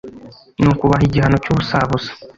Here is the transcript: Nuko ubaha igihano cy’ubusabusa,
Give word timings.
Nuko 0.61 0.81
ubaha 0.85 1.03
igihano 1.07 1.37
cy’ubusabusa, 1.43 2.11